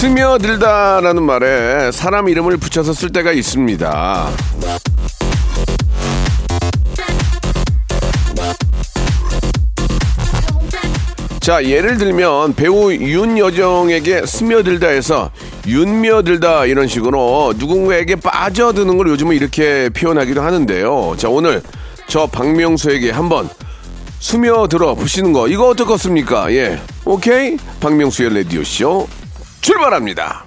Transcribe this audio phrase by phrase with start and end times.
[0.00, 4.30] 스며들다라는 말에 사람 이름을 붙여서 쓸 때가 있습니다.
[11.40, 15.30] 자, 예를 들면 배우 윤여정에게 스며들다 해서
[15.66, 21.16] 윤며들다 이런 식으로 누군가에게 빠져드는 걸 요즘은 이렇게 표현하기도 하는데요.
[21.18, 21.60] 자, 오늘
[22.08, 23.50] 저 박명수에게 한번
[24.18, 26.50] 스며들어 보시는 거 이거 어떻겠습니까?
[26.54, 26.80] 예.
[27.04, 27.58] 오케이?
[27.80, 29.06] 박명수의 라디오 쇼
[29.60, 30.44] 출발합니다.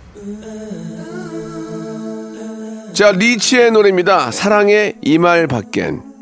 [2.94, 4.32] 자, 리치의 노래입니다.
[4.32, 6.14] 사랑의 이말 밖엔.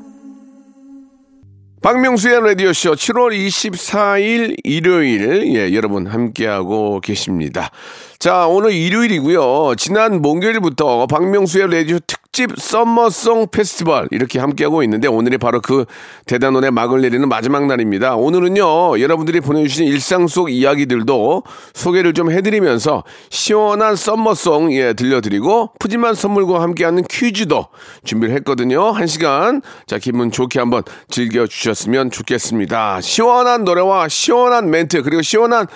[1.81, 7.72] 박명수의 라디오쇼 7월 24일 일요일, 예, 여러분 함께하고 계십니다.
[8.19, 9.73] 자, 오늘 일요일이고요.
[9.78, 15.83] 지난 목요일부터 박명수의 라디오 특집 썸머송 페스티벌 이렇게 함께하고 있는데 오늘이 바로 그
[16.27, 18.15] 대단원의 막을 내리는 마지막 날입니다.
[18.15, 26.61] 오늘은요, 여러분들이 보내주신 일상 속 이야기들도 소개를 좀 해드리면서 시원한 썸머송, 예, 들려드리고 푸짐한 선물과
[26.61, 27.67] 함께하는 퀴즈도
[28.05, 28.91] 준비를 했거든요.
[28.91, 33.01] 한 시간, 자, 기분 좋게 한번 즐겨주셨으면 좋겠습니다.
[33.01, 35.67] 시원한 노래와 시원한 멘트, 그리고 시원한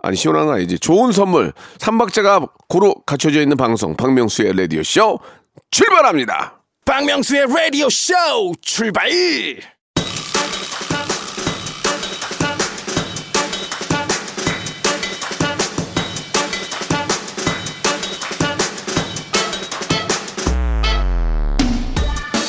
[0.00, 5.18] 아니 시원한 거 아니지 좋은 선물 삼박자가 고루 갖춰져 있는 방송 박명수의 라디오 쇼
[5.70, 6.60] 출발합니다.
[6.84, 9.08] 박명수의 Radio Show 출발.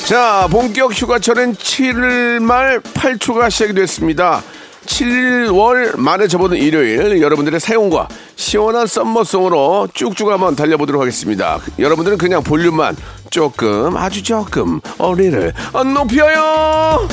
[0.10, 4.42] 자 본격 휴가철은 7일 말 8초가 시작이 됐습니다.
[4.90, 11.60] 7월 말에 접어든 일요일 여러분들의 사용과 시원한 썸머송으로 쭉쭉 한번 달려보도록 하겠습니다.
[11.78, 12.98] 여러분들은 그냥 볼륨만
[13.30, 15.54] 조금 아주 조금 어리를
[15.94, 17.08] 높여요.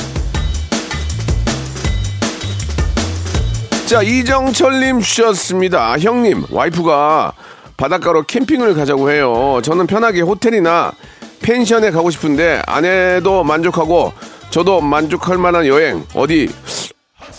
[3.86, 5.98] 자 이정철님 주셨습니다.
[5.98, 7.34] 형님 와이프가
[7.76, 9.60] 바닷가로 캠핑을 가자고 해요.
[9.62, 10.92] 저는 편하게 호텔이나
[11.40, 14.12] 펜션에 가고 싶은데 아내도 만족하고
[14.50, 16.48] 저도 만족할 만한 여행 어디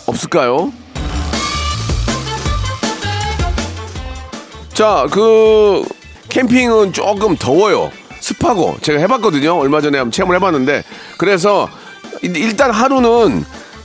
[0.05, 0.71] 없을까요?
[4.73, 5.83] 자, 그
[6.29, 7.91] 캠핑은 조금 더워요.
[8.19, 9.57] 습하고 제가 해봤거든요.
[9.57, 10.83] 얼마 전에 한번 체험을 해봤는데
[11.17, 11.69] 그래서
[12.21, 13.43] 일- 일단 하루는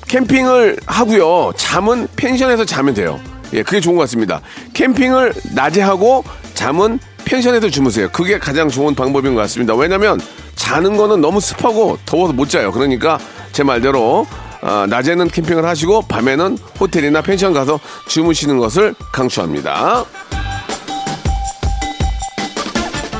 [0.08, 1.52] 캠핑을 하고요.
[1.56, 3.20] 잠은 펜션에서 자면 돼요.
[3.54, 4.40] 예, 그게 좋은 것 같습니다.
[4.74, 6.24] 캠핑을 낮에 하고
[6.54, 8.08] 잠은 펜션에서 주무세요.
[8.10, 9.74] 그게 가장 좋은 방법인 것 같습니다.
[9.74, 10.20] 왜냐면
[10.56, 12.72] 자는 거는 너무 습하고 더워서 못 자요.
[12.72, 13.18] 그러니까
[13.52, 14.26] 제 말대로
[14.62, 20.04] 아, 낮에는 캠핑을 하시고 밤에는 호텔이나 펜션 가서 주무시는 것을 강추합니다.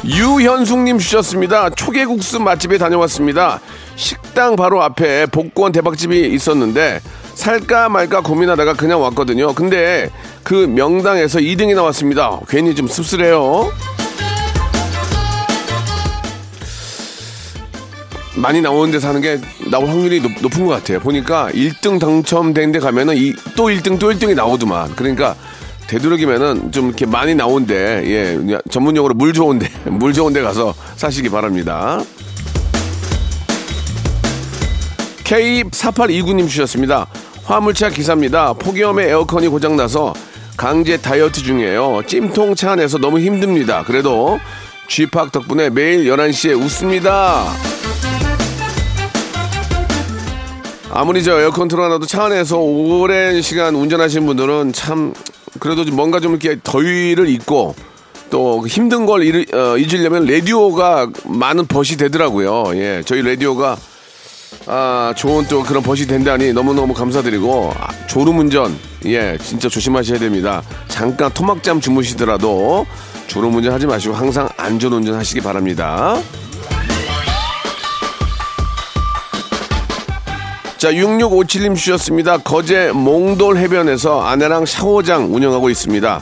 [0.04, 1.70] 유현숙님 주셨습니다.
[1.70, 3.60] 초계국수 맛집에 다녀왔습니다.
[3.96, 7.00] 식당 바로 앞에 복권 대박집이 있었는데
[7.34, 9.52] 살까 말까 고민하다가 그냥 왔거든요.
[9.54, 10.10] 근데
[10.42, 12.40] 그 명당에서 2등이 나왔습니다.
[12.48, 13.70] 괜히 좀 씁쓸해요.
[18.36, 21.00] 많이 나오는 데 사는 게 나올 확률이 높, 은것 같아요.
[21.00, 24.94] 보니까 1등 당첨된 데 가면은 이, 또 1등 또 1등이 나오더만.
[24.96, 25.36] 그러니까
[25.86, 32.00] 되도록이면은 좀 이렇게 많이 나온데 예 전문용어로 물 좋은데 물 좋은데 가서 사시기 바랍니다.
[35.24, 37.06] K4829님 주셨습니다.
[37.44, 38.52] 화물차 기사입니다.
[38.54, 40.14] 폭염에 에어컨이 고장나서
[40.56, 42.02] 강제 다이어트 중이에요.
[42.06, 43.82] 찜통 차 안에서 너무 힘듭니다.
[43.86, 44.38] 그래도
[44.88, 47.71] 쥐팍 덕분에 매일 11시에 웃습니다.
[50.94, 55.14] 아무리 저 에어컨 틀어놔도 차 안에서 오랜 시간 운전하시는 분들은 참
[55.58, 57.74] 그래도 좀 뭔가 좀 이렇게 더위를 잊고
[58.28, 62.74] 또 힘든 걸 잊, 어, 잊으려면 라디오가 많은 벗이 되더라고요.
[62.74, 63.76] 예, 저희 라디오가
[64.66, 70.62] 아, 좋은 또 그런 벗이 된다니 너무너무 감사드리고 아, 졸음 운전 예 진짜 조심하셔야 됩니다.
[70.88, 72.86] 잠깐 토막잠 주무시더라도
[73.28, 76.20] 졸음 운전 하지 마시고 항상 안전 운전 하시기 바랍니다.
[80.82, 82.38] 자, 6657님 주셨습니다.
[82.38, 86.20] 거제 몽돌 해변에서 아내랑 샤워장 운영하고 있습니다.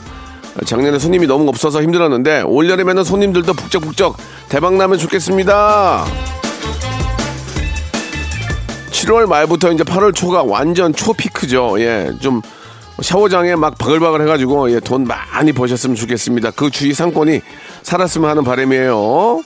[0.67, 4.17] 작년에 손님이 너무 없어서 힘들었는데 올여름에는 손님들도 북적북적
[4.49, 6.05] 대박 나면 좋겠습니다.
[8.91, 11.77] 7월 말부터 이제 8월 초가 완전 초피크죠.
[11.79, 12.43] 예, 좀
[13.01, 16.51] 샤워장에 막 바글바글 해가지고 예, 돈 많이 버셨으면 좋겠습니다.
[16.51, 17.41] 그 주위 상권이
[17.81, 19.41] 살았으면 하는 바람이에요.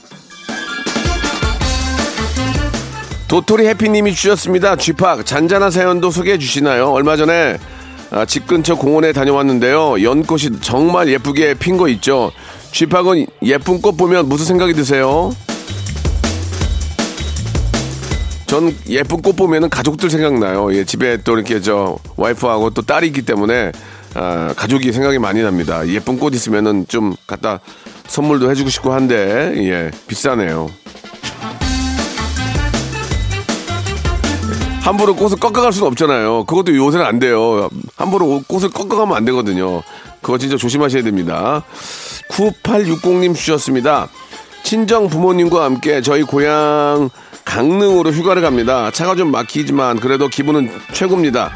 [3.28, 4.76] 도토리 해피님이 주셨습니다.
[4.76, 6.90] 쥐팍 잔잔한 사연도 소개해 주시나요?
[6.90, 7.58] 얼마 전에
[8.10, 10.02] 아, 집 근처 공원에 다녀왔는데요.
[10.02, 12.30] 연꽃이 정말 예쁘게 핀 거 있죠.
[12.70, 15.34] 쥐팍은 예쁜 꽃 보면 무슨 생각이 드세요?
[18.46, 20.72] 전 예쁜 꽃 보면은 가족들 생각나요.
[20.72, 23.72] 예, 집에 또 이렇게 저 와이프하고 또 딸이 있기 때문에
[24.14, 25.86] 아, 가족이 생각이 많이 납니다.
[25.88, 27.58] 예쁜 꽃 있으면은 좀 갖다
[28.06, 30.70] 선물도 해주고 싶고 한데 예, 비싸네요.
[34.86, 36.44] 함부로 꽃을 꺾어갈 수는 없잖아요.
[36.44, 37.68] 그것도 요새는 안 돼요.
[37.96, 39.82] 함부로 꽃을 꺾어가면 안 되거든요.
[40.22, 41.64] 그거 진짜 조심하셔야 됩니다.
[42.30, 44.08] 9860님 주셨습니다.
[44.62, 47.10] 친정 부모님과 함께 저희 고향
[47.44, 48.92] 강릉으로 휴가를 갑니다.
[48.92, 51.50] 차가 좀 막히지만 그래도 기분은 최고입니다.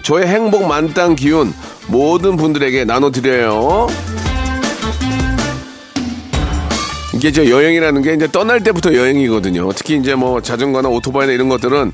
[0.00, 1.52] 저의 행복 만땅 기운
[1.86, 3.88] 모든 분들에게 나눠드려요.
[7.14, 9.70] 이게 저 여행이라는 게 이제 떠날 때부터 여행이거든요.
[9.74, 11.92] 특히 이제 뭐 자전거나 오토바이나 이런 것들은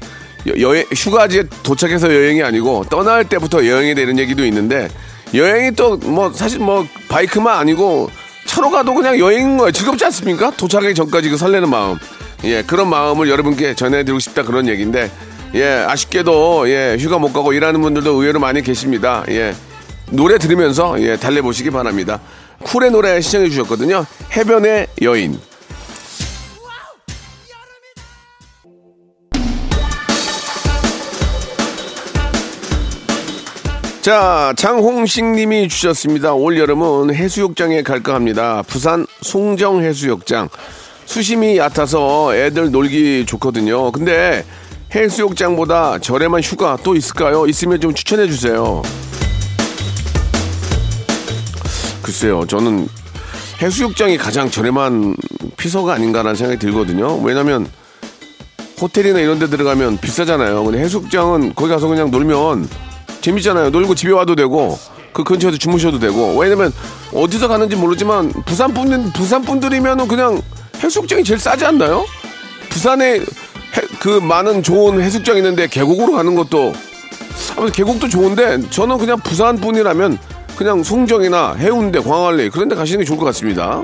[0.60, 4.88] 여, 행 휴가지에 도착해서 여행이 아니고 떠날 때부터 여행이 되는 얘기도 있는데
[5.34, 8.10] 여행이 또 뭐 사실 뭐 바이크만 아니고
[8.46, 9.72] 차로 가도 그냥 여행인 거예요.
[9.72, 10.50] 즐겁지 않습니까?
[10.52, 11.98] 도착하기 전까지 그 설레는 마음.
[12.44, 15.10] 예, 그런 마음을 여러분께 전해드리고 싶다 그런 얘기인데
[15.54, 19.24] 예, 아쉽게도 예, 휴가 못 가고 일하는 분들도 의외로 많이 계십니다.
[19.28, 19.54] 예.
[20.10, 22.20] 노래 들으면서 예, 달래보시기 바랍니다.
[22.62, 24.04] 쿨의 노래 시청해 주셨거든요.
[24.36, 25.38] 해변의 여인.
[34.06, 36.32] 자, 장홍식 님이 주셨습니다.
[36.32, 38.62] 올 여름은 해수욕장에 갈까 합니다.
[38.68, 40.48] 부산 송정 해수욕장.
[41.06, 43.90] 수심이 얕아서 애들 놀기 좋거든요.
[43.90, 44.44] 근데
[44.94, 47.48] 해수욕장보다 저렴한 휴가 또 있을까요?
[47.48, 48.80] 있으면 좀 추천해 주세요.
[52.00, 52.86] 글쎄요, 저는
[53.60, 55.16] 해수욕장이 가장 저렴한
[55.56, 57.18] 피서가 아닌가라는 생각이 들거든요.
[57.24, 57.68] 왜냐면
[58.80, 60.62] 호텔이나 이런 데 들어가면 비싸잖아요.
[60.62, 62.85] 근데 해수욕장은 거기 가서 그냥 놀면
[63.26, 63.70] 재밌잖아요.
[63.70, 64.78] 놀고 집에 와도 되고
[65.12, 66.36] 그 근처에서 주무셔도 되고.
[66.36, 66.72] 왜냐면
[67.12, 70.40] 어디서 가는지 모르지만 부산 분 부산 분들이면은 그냥
[70.80, 72.04] 해수욕장이 제일 싸지 않나요?
[72.68, 76.72] 부산에 해, 그 많은 좋은 해수욕장 있는데 계곡으로 가는 것도
[77.56, 80.18] 아무튼 계곡도 좋은데 저는 그냥 부산 분이라면
[80.56, 83.82] 그냥 송정이나 해운대, 광안리 그런 데 가시는 게 좋을 것 같습니다.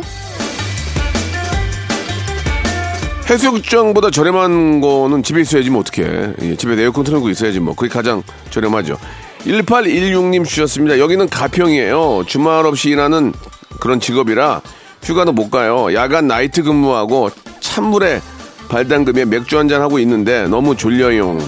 [3.29, 6.35] 해수욕장보다 저렴한 거는 집에 있어야지 뭐 어떡해.
[6.43, 7.75] 예, 집에 에어컨 틀고 있어야지 뭐.
[7.75, 8.99] 그게 가장 저렴하죠.
[9.45, 10.99] 1816님 주셨습니다.
[10.99, 12.25] 여기는 가평이에요.
[12.27, 13.33] 주말 없이 일하는
[13.81, 14.63] 그런 직업이라
[15.03, 15.93] 휴가도 못 가요.
[15.95, 17.31] 야간 나이트 근무하고
[17.61, 18.21] 찬물에
[18.69, 21.39] 발 담그며 맥주 한잔 하고 있는데 너무 졸려요.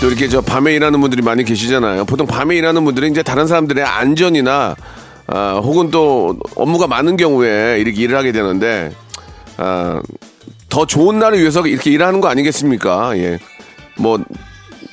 [0.00, 2.04] 또 이렇게 저 밤에 일하는 분들이 많이 계시잖아요.
[2.04, 4.76] 보통 밤에 일하는 분들은 이제 다른 사람들의 안전이나
[5.26, 8.92] 아, 혹은 또 업무가 많은 경우에 이렇게 일을 하게 되는데
[9.56, 10.02] 아,
[10.68, 13.16] 더 좋은 날을 위해서 이렇게 일하는 거 아니겠습니까?
[13.16, 13.38] 예.
[13.96, 14.18] 뭐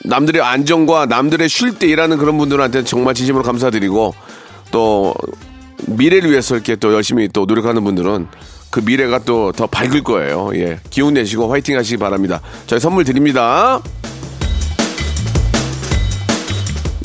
[0.03, 4.13] 남들의 안전과 남들의 쉴 때 일하는 그런 분들한테 정말 진심으로 감사드리고
[4.71, 5.13] 또
[5.87, 8.27] 미래를 위해서 이렇게 또 열심히 또 노력하는 분들은
[8.69, 10.51] 그 미래가 또 더 밝을 거예요.
[10.55, 10.79] 예.
[10.89, 12.41] 기운 내시고 화이팅 하시기 바랍니다.
[12.67, 13.81] 저희 선물 드립니다.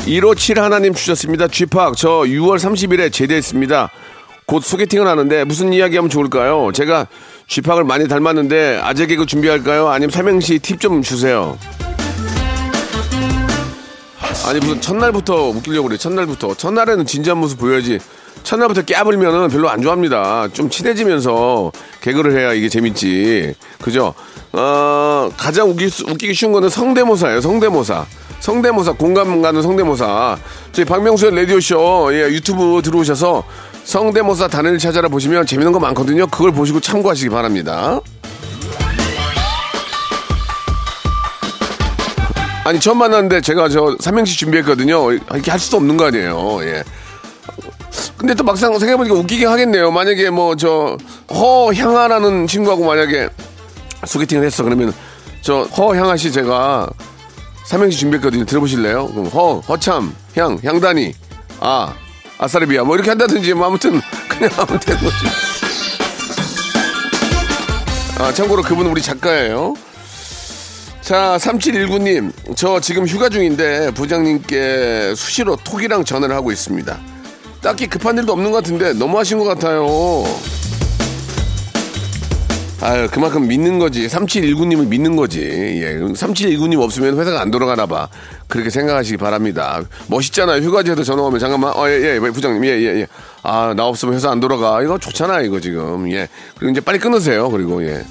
[0.04, 1.48] 157 하나님 주셨습니다.
[1.48, 3.90] 쥐팍, 저 6월 30일에 제대했습니다.
[4.46, 6.70] 곧 소개팅을 하는데 무슨 이야기 하면 좋을까요?
[6.72, 7.08] 제가
[7.48, 9.88] 쥐팍을 많이 닮았는데 아재 개그 준비할까요?
[9.88, 11.58] 아니면 삼행시 팁 좀 주세요.
[14.44, 16.54] 아니 무슨 첫날부터 웃기려고 그래 첫날부터.
[16.54, 17.98] 첫날에는 진지한 모습 보여야지.
[18.44, 20.48] 첫날부터 깨물면은 별로 안 좋아합니다.
[20.52, 23.54] 좀 친해지면서 개그를 해야 이게 재밌지.
[23.82, 24.14] 그죠?
[24.52, 28.06] 어 가장 웃기, 웃기기 쉬운 거는 성대모사예요 성대모사.
[28.40, 30.38] 성대모사 공감 가는 성대모사.
[30.72, 33.42] 저희 박명수의 라디오쇼 예, 유튜브 들어오셔서
[33.82, 36.26] 성대모사 단을 찾아라 보시면 재밌는 거 많거든요.
[36.28, 38.00] 그걸 보시고 참고하시기 바랍니다
[42.66, 45.12] 아니 처음 만났는데 제가 저 삼행시 준비했거든요.
[45.12, 46.58] 이렇게 할 수도 없는 거 아니에요.
[46.62, 46.82] 예.
[48.18, 49.92] 근데 또 막상 생각해보니까 웃기게 하겠네요.
[49.92, 50.96] 만약에 뭐 저
[51.32, 53.28] 허향아라는 친구하고 만약에
[54.04, 54.92] 소개팅을 했어 그러면
[55.42, 56.90] 저 허향아 씨 제가
[57.66, 58.44] 삼행시 준비했거든요.
[58.44, 59.08] 들어보실래요?
[59.12, 61.14] 그럼 허 허참 향 향단이
[61.61, 61.94] 아
[62.38, 65.16] 아사르비아 뭐 이렇게 한다든지 뭐 아무튼 그냥 하면 되는 거죠.
[68.18, 69.75] 아 참고로 그분은 우리 작가예요.
[71.06, 76.98] 자, 3719님, 저 지금 휴가 중인데 부장님께 수시로 톡이랑 전화를 하고 있습니다.
[77.62, 79.86] 딱히 급한 일도 없는 것 같은데 너무 하신 것 같아요.
[82.80, 84.08] 아유, 그만큼 믿는 거지.
[84.08, 85.42] 3719님을 믿는 거지.
[85.42, 85.94] 예.
[85.94, 88.08] 3719님 없으면 회사가 안 돌아가나 봐.
[88.48, 89.82] 그렇게 생각하시기 바랍니다.
[90.08, 90.60] 멋있잖아요.
[90.60, 91.72] 휴가지에도 전화 오면 잠깐만.
[91.76, 92.64] 어, 예, 예, 부장님.
[92.64, 93.06] 예, 예, 예.
[93.44, 94.82] 아, 나 없으면 회사 안 돌아가.
[94.82, 96.10] 이거 좋잖아요, 이거 지금.
[96.10, 96.28] 예.
[96.58, 97.48] 그리고 이제 빨리 끊으세요.
[97.48, 98.04] 그리고, 예.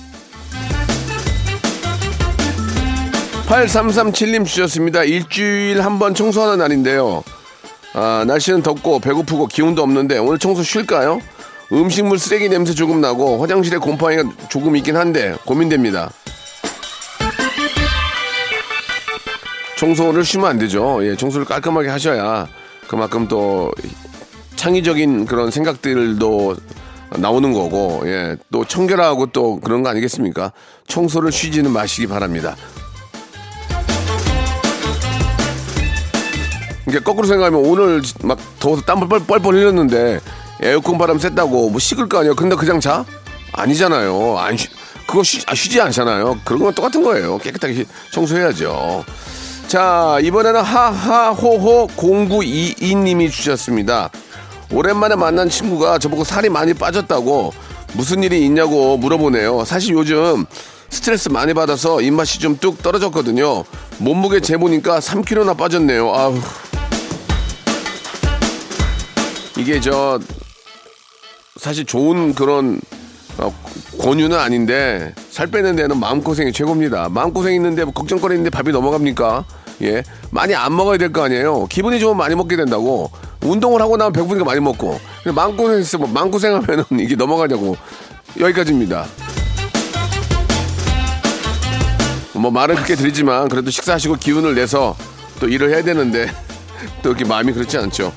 [3.47, 5.03] 8337님 주셨습니다.
[5.03, 7.23] 일주일 한 번 청소하는 날인데요.
[7.93, 11.21] 아, 날씨는 덥고 배고프고 기운도 없는데 오늘 청소 쉴까요?
[11.71, 16.11] 음식물 쓰레기 냄새 조금 나고 화장실에 곰팡이가 조금 있긴 한데 고민됩니다.
[19.77, 20.99] 청소를 쉬면 안 되죠.
[21.05, 22.47] 예, 청소를 깔끔하게 하셔야
[22.87, 23.71] 그만큼 또
[24.55, 26.55] 창의적인 그런 생각들도
[27.17, 30.51] 나오는 거고, 예, 또 청결하고 또 그런 거 아니겠습니까?
[30.87, 32.55] 청소를 쉬지는 마시기 바랍니다.
[36.95, 40.21] 이게 거꾸로 생각하면 오늘 막 더워서 땀을 뻘뻘 흘렸는데
[40.61, 42.35] 에어컨 바람 쐈다고 뭐 식을 거 아니에요.
[42.35, 43.03] 근데 그냥 자?
[43.51, 44.37] 아니잖아요.
[44.39, 44.69] 안 쉬,
[45.05, 46.39] 그거 쉬, 아, 쉬지 않잖아요.
[46.45, 47.37] 그런 건 똑같은 거예요.
[47.39, 49.03] 깨끗하게 청소해야죠.
[49.67, 54.09] 자, 이번에는 하하호호 0922님이 주셨습니다.
[54.71, 57.53] 오랜만에 만난 친구가 저보고 살이 많이 빠졌다고
[57.93, 59.65] 무슨 일이 있냐고 물어보네요.
[59.65, 60.45] 사실 요즘
[60.89, 63.65] 스트레스 많이 받아서 입맛이 좀 뚝 떨어졌거든요.
[63.97, 66.13] 몸무게 재보니까 3kg나 빠졌네요.
[66.13, 66.39] 아우.
[69.57, 70.19] 이게 저
[71.57, 72.79] 사실 좋은 그런
[73.37, 73.53] 어,
[74.01, 77.09] 권유는 아닌데 살 빼는 데는 마음고생이 최고입니다.
[77.09, 79.45] 마음고생 있는데 뭐 걱정거리는데 밥이 넘어갑니까?
[79.81, 80.03] 예.
[80.31, 81.65] 많이 안 먹어야 될 거 아니에요.
[81.67, 83.11] 기분이 좋으면 많이 먹게 된다고.
[83.43, 84.99] 운동을 하고 나면 배고프니까 많이 먹고.
[85.33, 87.75] 마음고생 했으면 마음고생하면은 이게 넘어가냐고.
[88.39, 89.05] 여기까지입니다.
[92.33, 94.95] 뭐 말은 그렇게 드리지만 그래도 식사하시고 기운을 내서
[95.39, 96.29] 또 일을 해야 되는데
[97.01, 98.13] 또 이렇게 마음이 그렇지 않죠.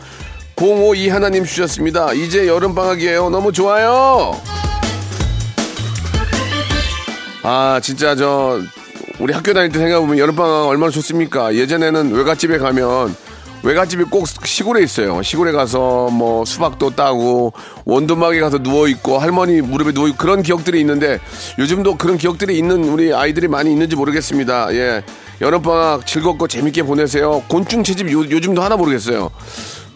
[0.61, 2.13] 052 하나님 주셨습니다.
[2.15, 3.31] 이제 여름방학이에요.
[3.31, 4.37] 너무 좋아요.
[7.45, 8.61] 아, 진짜 저,
[9.21, 11.55] 우리 학교 다닐 때 생각해보면 여름방학 얼마나 좋습니까?
[11.55, 13.15] 예전에는 외갓집에 가면
[13.63, 15.23] 외갓집이 꼭 시골에 있어요.
[15.23, 17.53] 시골에 가서 뭐 수박도 따고
[17.85, 21.21] 원두막에 가서 누워 있고 할머니 무릎에 누워 있고 그런 기억들이 있는데
[21.59, 24.75] 요즘도 그런 기억들이 있는 우리 아이들이 많이 있는지 모르겠습니다.
[24.75, 25.05] 예.
[25.41, 27.45] 여름방학 즐겁고 재밌게 보내세요.
[27.47, 29.31] 곤충 채집 요, 요즘도 하나 모르겠어요.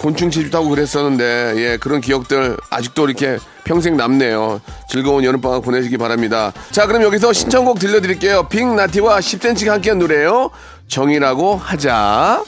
[0.02, 4.60] 곤충 채집하고 그랬었는데 예 그런 기억들 아직도 이렇게 평생 남네요.
[4.90, 6.52] 즐거운 여름방학 보내시기 바랍니다.
[6.72, 8.48] 자 그럼 여기서 신청곡 들려드릴게요.
[8.48, 10.50] 빅나티와 10cm가 함께한 노래예요.
[10.88, 12.42] 정이라고 하자.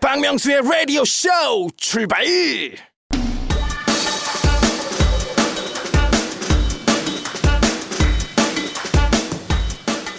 [0.00, 1.28] 박명수의 라디오 쇼
[1.76, 2.24] 출발!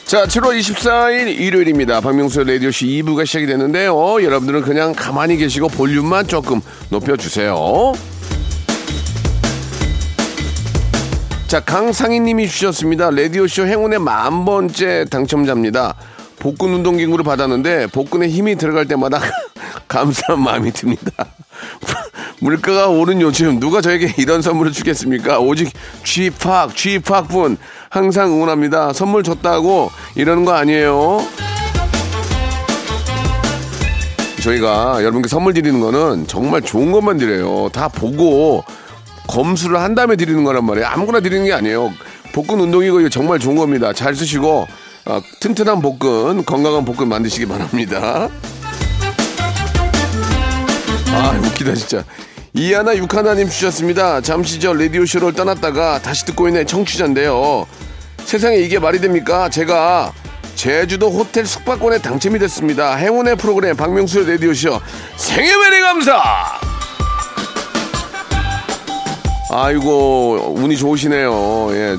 [0.07, 1.99] 자, 7월 24일 일요일입니다.
[1.99, 4.23] 박명수의 라디오쇼 2부가 시작이 됐는데요.
[4.23, 7.91] 여러분들은 그냥 가만히 계시고 볼륨만 조금 높여주세요.
[11.47, 13.09] 자, 강상희 님이 주셨습니다.
[13.09, 15.95] 라디오쇼 행운의 만 번째 당첨자입니다.
[16.39, 19.19] 복근 운동기구를 받았는데 복근에 힘이 들어갈 때마다
[19.89, 21.25] 감사한 마음이 듭니다.
[22.39, 25.39] 물가가 오른 요즘 누가 저에게 이런 선물을 주겠습니까?
[25.39, 25.71] 오직
[26.03, 27.57] 쥐팍, 쥐팍분
[27.89, 28.93] 항상 응원합니다.
[28.93, 31.19] 선물 줬다고 이러는 거 아니에요.
[34.43, 37.69] 저희가 여러분께 선물 드리는 거는 정말 좋은 것만 드려요.
[37.73, 38.63] 다 보고
[39.27, 40.87] 검수를 한 다음에 드리는 거란 말이에요.
[40.87, 41.91] 아무거나 드리는 게 아니에요.
[42.33, 43.91] 복근 운동이고 이거 정말 좋은 겁니다.
[43.93, 44.67] 잘 쓰시고
[45.05, 48.29] 어, 튼튼한 복근, 건강한 복근 만드시기 바랍니다.
[51.13, 52.03] 아, 웃기다, 진짜.
[52.53, 54.21] 이하나 육하나님 주셨습니다.
[54.21, 57.67] 잠시 저 라디오 쇼를 떠났다가 다시 듣고 있는 청취자인데요.
[58.25, 59.47] 세상에 이게 말이 됩니까?
[59.49, 60.11] 제가
[60.55, 62.95] 제주도 호텔 숙박권에 당첨이 됐습니다.
[62.95, 64.81] 행운의 프로그램 박명수의 라디오 쇼
[65.17, 66.21] 생일 메리 감사!
[69.49, 71.69] 아이고, 운이 좋으시네요.
[71.71, 71.97] 예.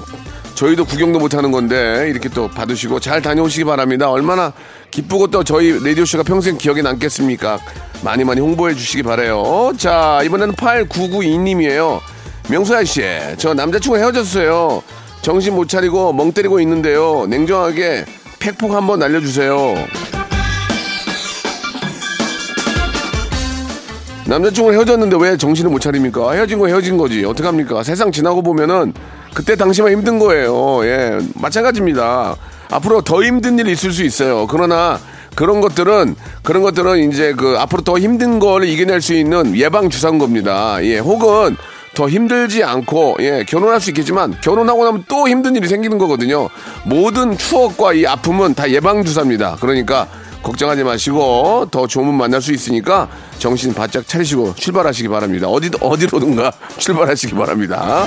[0.54, 4.10] 저희도 구경도 못 하는 건데 이렇게 또 받으시고 잘 다녀오시기 바랍니다.
[4.10, 4.52] 얼마나
[4.90, 7.58] 기쁘고 또 저희 라디오쇼가 평생 기억에 남겠습니까?
[8.02, 9.72] 많이 많이 홍보해 주시기 바래요.
[9.76, 12.00] 자, 이번에는 8992님이에요.
[12.50, 13.02] 명수아 씨,
[13.36, 14.82] 저 남자친구 헤어졌어요.
[15.20, 17.26] 정신 못 차리고 멍 때리고 있는데요.
[17.26, 18.04] 냉정하게
[18.38, 19.74] 팩폭 한번 날려주세요.
[24.26, 26.32] 남자친구랑 헤어졌는데 왜 정신을 못 차립니까?
[26.32, 27.24] 헤어진 거 헤어진 거지.
[27.24, 27.82] 어떡합니까?
[27.82, 28.92] 세상 지나고 보면은
[29.34, 30.84] 그때 당시만 힘든 거예요.
[30.84, 32.36] 예, 마찬가지입니다.
[32.70, 34.46] 앞으로 더 힘든 일이 있을 수 있어요.
[34.46, 34.98] 그러나
[35.34, 40.18] 그런 것들은 그런 것들은 이제 그 앞으로 더 힘든 거를 이겨낼 수 있는 예방 주사인
[40.18, 40.78] 겁니다.
[40.82, 41.56] 예, 혹은
[41.94, 46.48] 더 힘들지 않고 예, 결혼할 수 있겠지만 결혼하고 나면 또 힘든 일이 생기는 거거든요.
[46.84, 49.56] 모든 추억과 이 아픔은 다 예방 주사입니다.
[49.60, 50.06] 그러니까
[50.42, 53.08] 걱정하지 마시고 더 좋은 분 만날 수 있으니까
[53.38, 55.48] 정신 바짝 차리시고 출발하시기 바랍니다.
[55.48, 58.06] 어디 어디로든가 출발하시기 바랍니다.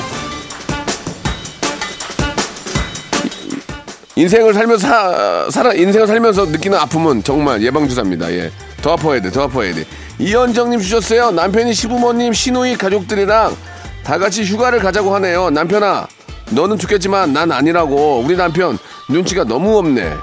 [4.21, 8.31] 인생을 살면서 사, 살아 인생을 살면서 느끼는 아픔은 정말 예방 주사입니다.
[8.31, 8.51] 예.
[8.83, 9.31] 더 아파야 돼.
[9.31, 9.83] 더 아파야 돼.
[10.19, 11.31] 이현정 님 주셨어요.
[11.31, 13.55] 남편이 시부모님, 시누이 가족들이랑
[14.03, 15.49] 다 같이 휴가를 가자고 하네요.
[15.49, 16.07] 남편아,
[16.51, 18.19] 너는 좋겠지만 난 아니라고.
[18.23, 18.77] 우리 남편
[19.09, 20.13] 눈치가 너무 없네.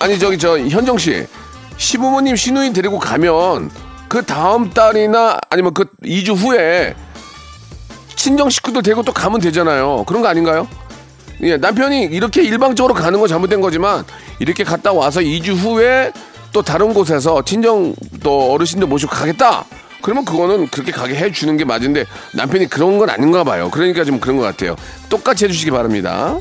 [0.00, 1.26] 아니 저기 저 현정 씨
[1.76, 3.70] 시부모님 시누이 데리고 가면
[4.08, 6.94] 그 다음 달이나 아니면 그 2주 후에
[8.16, 10.04] 친정 식구들 데리고 또 가면 되잖아요.
[10.06, 10.68] 그런 거 아닌가요?
[11.42, 14.04] 예, 남편이 이렇게 일방적으로 가는 건 잘못된 거지만
[14.38, 16.12] 이렇게 갔다 와서 2주 후에
[16.52, 19.64] 또 다른 곳에서 친정 또 어르신들 모시고 가겠다.
[20.02, 22.04] 그러면 그거는 그렇게 가게 해주는 게 맞은데
[22.34, 23.70] 남편이 그런 건 아닌가 봐요.
[23.70, 24.76] 그러니까 좀 그런 것 같아요.
[25.08, 26.38] 똑같이 해주시기 바랍니다.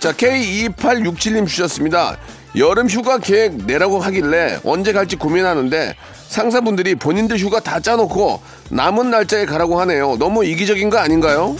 [0.00, 2.16] 자, K2867님 주셨습니다.
[2.56, 5.94] 여름 휴가 계획 내라고 하길래 언제 갈지 고민하는데
[6.32, 10.16] 상사분들이 본인들 휴가 다 짜놓고 남은 날짜에 가라고 하네요.
[10.18, 11.54] 너무 이기적인 거 아닌가요?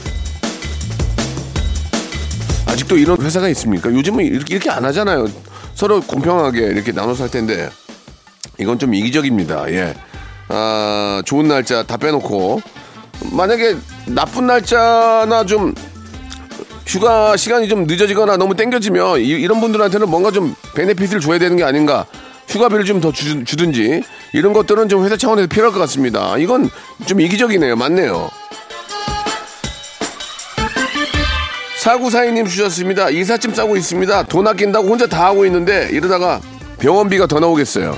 [2.66, 3.92] 아직도 이런 회사가 있습니까?
[3.92, 5.28] 요즘은 이렇게, 이렇게 안 하잖아요.
[5.74, 7.68] 서로 공평하게 이렇게 나눠서 할 텐데
[8.58, 9.70] 이건 좀 이기적입니다.
[9.72, 9.94] 예.
[10.48, 12.62] 아, 좋은 날짜 다 빼놓고
[13.30, 13.76] 만약에
[14.06, 15.74] 나쁜 날짜나 좀
[16.86, 21.62] 휴가 시간이 좀 늦어지거나 너무 땡겨지면 이, 런 분들한테는 뭔가 좀 베네핏을 줘야 되는 게
[21.62, 22.06] 아닌가.
[22.52, 26.36] 휴가비를 좀 더 주든지 이런 것들은 좀 회사 차원에서 필요할 것 같습니다.
[26.38, 26.70] 이건
[27.06, 27.74] 좀 이기적이네요.
[27.76, 28.30] 맞네요.
[31.80, 33.10] 사구사이님 주셨습니다.
[33.10, 34.24] 이삿짐 싸고 있습니다.
[34.24, 36.40] 돈 아낀다고 혼자 다 하고 있는데 이러다가
[36.78, 37.96] 병원비가 더 나오겠어요.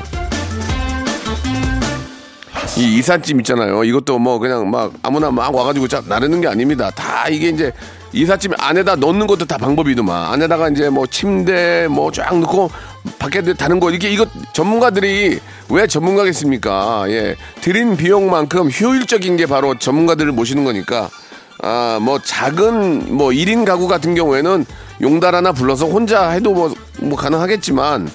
[2.79, 3.85] 이 이삿짐 있잖아요.
[3.85, 6.91] 이것도 뭐 그냥 막 아무나 막 와가지고 자, 나르는 게 아닙니다.
[6.91, 7.73] 다 이게 이제
[8.13, 10.33] 이삿짐 안에다 넣는 것도 다 방법이더만.
[10.33, 12.71] 안에다가 이제 뭐 침대 뭐 쫙 넣고
[13.19, 17.05] 밖에 다는 거 이게 이거 전문가들이 왜 전문가겠습니까?
[17.09, 17.37] 예.
[17.61, 21.11] 드린 비용만큼 효율적인 게 바로 전문가들을 모시는 거니까
[21.63, 24.67] 아, 뭐 작은 뭐 1인 가구 같은 경우에는
[25.03, 28.11] 용달 하나 불러서 혼자 해도 뭐, 뭐 가능하겠지만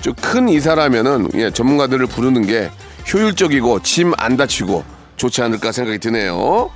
[0.00, 2.70] 좀 큰 이사라면은 예, 전문가들을 부르는 게
[3.12, 4.82] 효율적이고 짐 안 다치고
[5.16, 6.70] 좋지 않을까 생각이 드네요.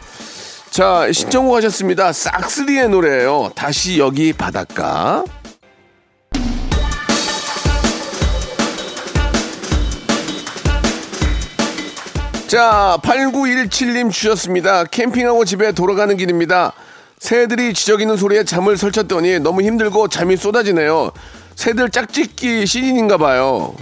[0.70, 2.12] 자, 신청곡 하셨습니다.
[2.12, 3.52] 싹스리의 노래예요.
[3.54, 5.24] 다시 여기 바닷가.
[12.46, 14.84] 자, 8917님 주셨습니다.
[14.84, 16.72] 캠핑하고 집에 돌아가는 길입니다.
[17.18, 21.10] 새들이 지저귀는 소리에 잠을 설쳤더니 너무 힘들고 잠이 쏟아지네요.
[21.56, 23.74] 새들 짝짓기 시즌인가 봐요.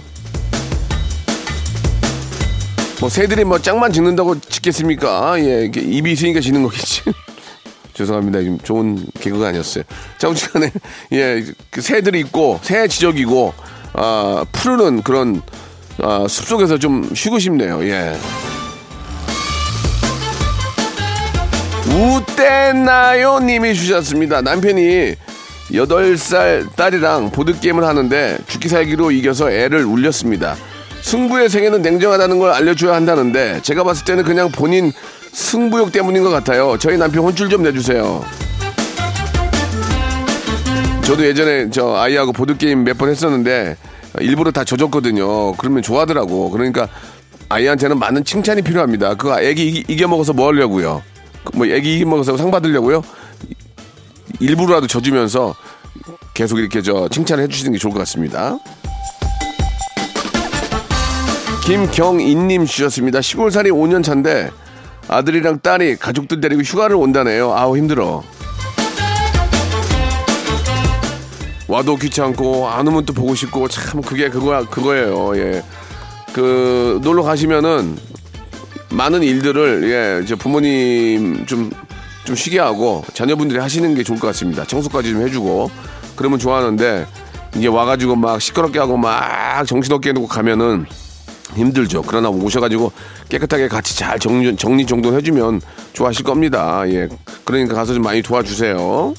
[3.01, 5.37] 뭐 새들이 뭐 짝만 짓는다고 짓겠습니까?
[5.39, 7.01] 예, 입이 있으니까 짓는 거겠지.
[7.93, 8.41] 죄송합니다.
[8.43, 9.83] 좀 좋은 개그가 아니었어요.
[10.17, 10.71] 자, 오시간에
[11.11, 13.53] 예, 그 새들이 있고 새 지적이고
[13.93, 15.41] 아, 푸르는 그런
[16.01, 17.83] 아, 숲속에서 좀 쉬고 싶네요.
[17.83, 18.15] 예.
[21.87, 24.41] 우떼나요 님이 주셨습니다.
[24.41, 25.15] 남편이
[25.71, 30.55] 8살 딸이랑 보드게임을 하는데 죽기 살기로 이겨서 애를 울렸습니다.
[31.01, 34.91] 승부의 세계는 냉정하다는 걸 알려줘야 한다는데 제가 봤을 때는 그냥 본인
[35.33, 36.77] 승부욕 때문인 것 같아요.
[36.79, 38.23] 저희 남편 혼쭐 좀 내주세요.
[41.03, 43.75] 저도 예전에 저 아이하고 보드게임 몇 번 했었는데
[44.21, 45.53] 일부러 다 져줬거든요.
[45.53, 46.49] 그러면 좋아하더라고.
[46.51, 46.87] 그러니까
[47.49, 49.15] 아이한테는 많은 칭찬이 필요합니다.
[49.15, 51.01] 그 애기 이겨 먹어서 뭐 하려고요?
[51.53, 53.03] 뭐 애기 먹어서 상 받으려고요?
[54.39, 55.55] 일부러라도 져주면서
[56.33, 58.57] 계속 이렇게 저 칭찬을 해주시는 게 좋을 것 같습니다.
[61.65, 63.21] 김경인님 주셨습니다.
[63.21, 64.51] 시골살이 5년 차인데
[65.07, 67.53] 아들이랑 딸이 가족들 데리고 휴가를 온다네요.
[67.53, 68.23] 아우 힘들어.
[71.67, 75.37] 와도 귀찮고 안 오면 또 보고 싶고 참 그게 그거 그거예요.
[75.37, 75.63] 예.
[76.33, 77.97] 그 놀러 가시면은
[78.93, 81.69] 많은 일들을 예, 이제 부모님 좀
[82.25, 84.63] 좀 쉬게 하고 자녀분들이 하시는 게 좋을 것 같습니다.
[84.65, 85.69] 청소까지 좀 해주고
[86.15, 87.05] 그러면 좋아하는데
[87.55, 90.85] 이게 와가지고 막 시끄럽게 하고 막 정신없게 해놓고 가면은
[91.53, 92.01] 힘들죠.
[92.03, 92.91] 그러나 오셔가지고
[93.29, 96.83] 깨끗하게 같이 잘 정리, 정리 정돈 해주면 좋아하실 겁니다.
[96.87, 97.09] 예.
[97.43, 99.13] 그러니까 가서 좀 많이 도와주세요.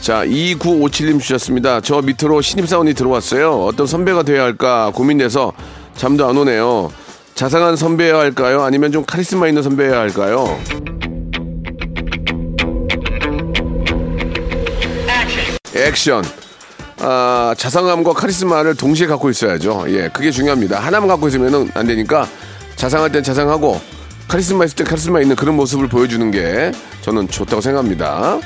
[0.00, 1.80] 자, 2957님 주셨습니다.
[1.82, 3.64] 저 밑으로 신입사원이 들어왔어요.
[3.66, 5.52] 어떤 선배가 돼야 할까 고민돼서
[6.00, 6.90] 잠도 안 오네요.
[7.34, 8.62] 자상한 선배여야 할까요?
[8.62, 10.58] 아니면 좀 카리스마 있는 선배여야 할까요?
[15.74, 16.24] 액션.
[17.00, 19.84] 아, 자상함과 카리스마를 동시에 갖고 있어야죠.
[19.88, 20.80] 예, 그게 중요합니다.
[20.80, 22.26] 하나만 갖고 있으면 안 되니까
[22.76, 23.78] 자상할 땐 자상하고
[24.26, 28.40] 카리스마 있을 때 카리스마 있는 그런 모습을 보여주는 게 저는 좋다고 생각합니다.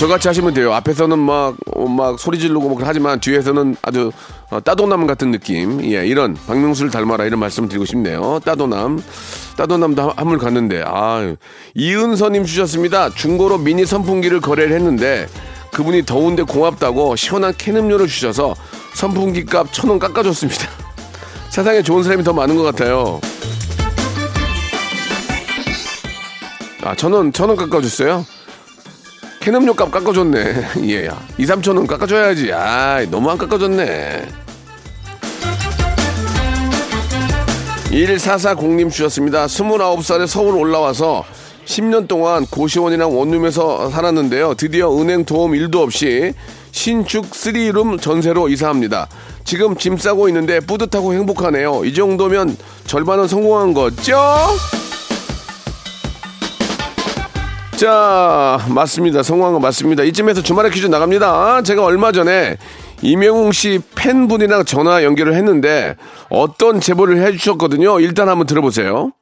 [0.00, 0.72] 저같이 하시면 돼요.
[0.72, 4.10] 앞에서는 막, 어, 막 소리 지르고 뭐 하지만 뒤에서는 아주
[4.48, 5.84] 어, 따도남 같은 느낌.
[5.84, 8.40] 예, 이런 박명수를 닮아라 이런 말씀 드리고 싶네요.
[8.42, 9.02] 따도남.
[9.58, 11.34] 따도남도 한물 갔는데, 아
[11.74, 13.10] 이은서님 주셨습니다.
[13.10, 15.26] 중고로 미니 선풍기를 거래를 했는데
[15.70, 18.54] 그분이 더운데 고맙다고 시원한 캔음료를 주셔서
[18.94, 20.66] 선풍기 값 천 원 깎아줬습니다.
[21.50, 23.20] 세상에 좋은 사람이 더 많은 것 같아요.
[26.82, 28.24] 아, 천 원, 천 원 깎아줬어요?
[29.40, 30.54] 캔음료 값 깎아줬네.
[30.84, 31.18] 예, 야.
[31.38, 32.52] 2, 3천 원 깎아줘야지.
[32.52, 34.28] 아, 너무 안 깎아줬네.
[37.90, 39.46] 1440님 주셨습니다.
[39.46, 41.24] 29살에 서울 올라와서
[41.64, 44.54] 10년 동안 고시원이랑 원룸에서 살았는데요.
[44.54, 46.34] 드디어 은행 도움 1도 없이
[46.72, 49.08] 신축 3룸 전세로 이사합니다.
[49.44, 51.84] 지금 짐 싸고 있는데 뿌듯하고 행복하네요.
[51.86, 54.18] 이 정도면 절반은 성공한 거죠?
[57.80, 59.22] 자, 맞습니다.
[59.22, 60.02] 성공한 거 맞습니다.
[60.02, 61.62] 이쯤에서 주말에 퀴즈 나갑니다.
[61.62, 62.58] 제가 얼마 전에
[63.00, 65.96] 이명웅 씨 팬분이랑 전화 연결을 했는데
[66.28, 68.00] 어떤 제보를 해주셨거든요.
[68.00, 69.12] 일단 한번 들어보세요.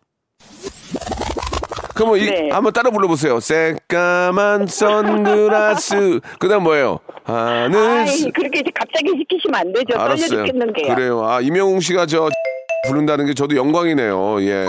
[1.94, 2.49] 그럼 이, 네.
[2.51, 3.38] 한번 따라 불러보세요.
[3.38, 6.18] 새까만 선글라스.
[6.40, 6.99] 그 다음 뭐예요?
[7.23, 7.79] 하늘.
[7.79, 9.87] 아이, 그렇게 이제 갑자기 시키시면 안 되죠.
[9.92, 10.47] 떨려 알았어요.
[10.47, 10.94] 죽겠는데요.
[10.97, 11.25] 그래요.
[11.25, 12.29] 아, 이명웅 씨가 저
[12.88, 14.42] 부른다는 게 저도 영광이네요.
[14.42, 14.66] 예.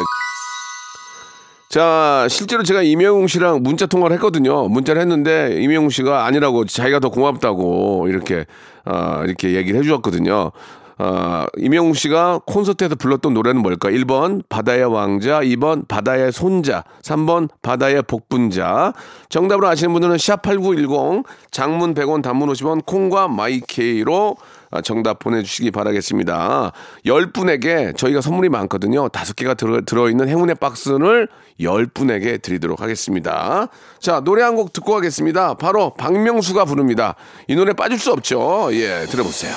[1.70, 4.68] 자, 실제로 제가 이명웅 씨랑 문자 통화를 했거든요.
[4.68, 8.48] 문자를 했는데 이명웅 씨가 아니라고 자기가 더 고맙다고 이렇게
[8.86, 10.52] 아, 이렇게 얘기를 해 주었거든요.
[10.98, 13.90] 아, 이명웅 씨가 콘서트에서 불렀던 노래는 뭘까?
[13.90, 18.94] 1번 바다의 왕자, 2번 바다의 손자, 3번 바다의 복분자.
[19.30, 24.44] 정답을 아시는 분들은 샵8910 장문 100원 단문 50원 콩과 마이케이로 아,
[24.84, 26.72] 정답 보내주시기 바라겠습니다.
[27.06, 29.10] 10분에게 저희가 선물이 많거든요.
[29.10, 31.28] 5개가 들어, 들어있는 행운의 박스를
[31.60, 33.68] 10분에게 드리도록 하겠습니다.
[34.00, 35.54] 자, 노래 한 곡 듣고 가겠습니다.
[35.54, 37.16] 바로 박명수가 부릅니다.
[37.48, 38.70] 이 노래 빠질 수 없죠.
[38.74, 39.54] 예, 들어보세요.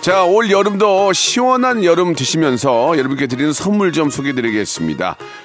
[0.00, 5.16] 자, 올 여름도 시원한 여름 드시면서 여러분께 드리는 선물 좀 소개해 드리겠습니다.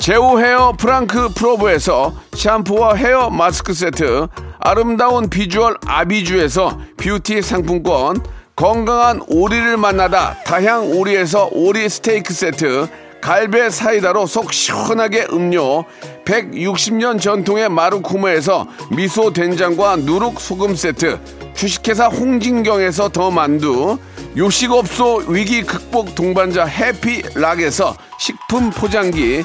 [0.00, 8.16] 제오 헤어 프랑크 프로브에서 샴푸와 헤어 마스크 세트, 아름다운 비주얼 아비주에서 뷰티 상품권,
[8.56, 12.88] 건강한 오리를 만나다 다향 오리에서 오리 스테이크 세트,
[13.20, 15.84] 갈배 사이다로 속 시원하게 음료,
[16.24, 21.20] 160년 전통의 마루코메에서 미소 된장과 누룩 소금 세트,
[21.52, 23.98] 주식회사 홍진경에서 더 만두,
[24.34, 29.44] 요식업소 위기 극복 동반자 해피락에서 식품 포장기,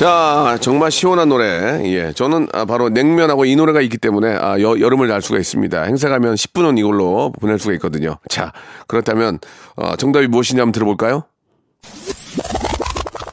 [0.00, 1.44] 자, 정말 시원한 노래.
[1.84, 2.12] 예.
[2.14, 5.82] 저는 아, 바로 냉면하고 이 노래가 있기 때문에 아, 여, 여름을 날 수가 있습니다.
[5.82, 8.16] 행사 가면 10분은 이걸로 보낼 수가 있거든요.
[8.30, 8.50] 자,
[8.86, 9.40] 그렇다면
[9.76, 11.24] 어, 정답이 무엇이냐 한번 들어볼까요?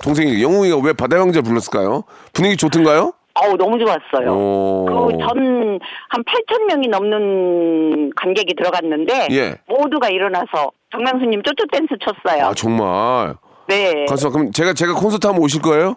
[0.04, 2.04] 동생이 영웅이가 왜 바다의 왕자 불렀을까요?
[2.34, 3.14] 분위기 좋던가요?
[3.36, 4.30] 어우, 너무 좋았어요.
[4.30, 4.86] 오.
[5.08, 9.56] 그전 한 8천 명이 넘는 관객이 들어갔는데 예.
[9.70, 12.48] 모두가 일어나서 정명수님 쪼쪼 댄스 췄어요.
[12.48, 13.36] 아, 정말.
[13.70, 14.04] 네.
[14.10, 15.96] 가서 그럼 제가 제가 콘서트 하면 오실 거예요?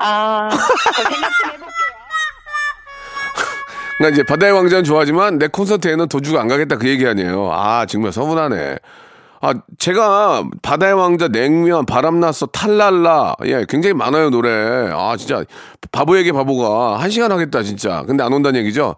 [0.00, 0.56] 아, 그
[1.02, 1.70] 생각 좀 해볼게요.
[4.00, 7.50] 나 이제 바다의 왕자는 좋아하지만 내 콘서트에는 도주가 안 가겠다 그 얘기 아니에요.
[7.52, 8.78] 아 정말 서운하네.
[9.42, 14.50] 아 제가 바다의 왕자 냉면 바람났어 탈랄라 예 굉장히 많아요 노래.
[14.92, 15.44] 아 진짜
[15.92, 18.04] 바보에게 바보가 한 시간 하겠다 진짜.
[18.06, 18.96] 근데 안 온다는 얘기죠.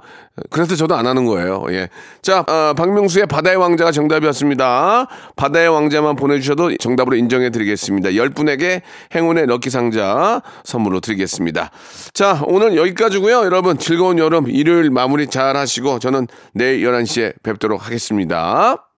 [0.51, 1.65] 그래서 저도 안 하는 거예요.
[1.71, 1.89] 예.
[2.23, 5.07] 자 어, 박명수의 바다의 왕자가 정답이었습니다.
[5.37, 8.11] 바다의 왕자만 보내주셔도 정답으로 인정해 드리겠습니다.
[8.11, 8.83] 10분에게
[9.15, 11.71] 행운의 럭키 상자 선물로 드리겠습니다.
[12.15, 13.45] 자 오늘 여기까지고요.
[13.45, 18.89] 여러분 즐거운 여름 일요일 마무리 잘 하시고 저는 내일 11시에 뵙도록 하겠습니다.